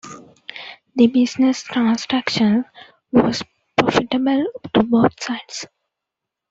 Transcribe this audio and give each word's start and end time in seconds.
The 0.95 1.05
'business 1.05 1.61
transaction' 1.61 2.65
was 3.11 3.43
profitable 3.77 4.47
to 4.73 4.81
both 4.81 5.21
sides. 5.21 5.67